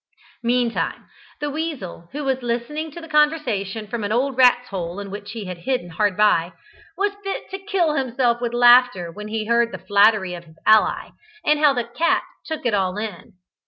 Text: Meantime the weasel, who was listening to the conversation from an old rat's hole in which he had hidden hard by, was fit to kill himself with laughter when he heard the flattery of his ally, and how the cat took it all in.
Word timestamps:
Meantime 0.41 1.05
the 1.41 1.49
weasel, 1.51 2.09
who 2.11 2.23
was 2.23 2.41
listening 2.41 2.89
to 2.89 2.99
the 2.99 3.07
conversation 3.07 3.85
from 3.85 4.03
an 4.03 4.11
old 4.11 4.35
rat's 4.35 4.69
hole 4.69 4.99
in 4.99 5.11
which 5.11 5.33
he 5.33 5.45
had 5.45 5.59
hidden 5.59 5.89
hard 5.91 6.17
by, 6.17 6.53
was 6.97 7.13
fit 7.23 7.47
to 7.51 7.59
kill 7.59 7.93
himself 7.93 8.41
with 8.41 8.51
laughter 8.51 9.11
when 9.11 9.27
he 9.27 9.45
heard 9.45 9.71
the 9.71 9.77
flattery 9.77 10.33
of 10.33 10.45
his 10.45 10.57
ally, 10.65 11.09
and 11.45 11.59
how 11.59 11.71
the 11.71 11.83
cat 11.83 12.23
took 12.47 12.65
it 12.65 12.73
all 12.73 12.97
in. 12.97 13.33